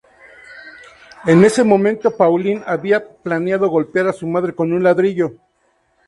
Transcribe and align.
En 1.27 1.45
ese 1.45 1.63
momento, 1.63 2.09
Pauline 2.17 2.63
había 2.65 3.07
planeado 3.21 3.69
golpear 3.69 4.07
a 4.07 4.13
su 4.13 4.25
madre 4.25 4.55
con 4.55 4.73
un 4.73 4.81
ladrillo. 4.81 5.35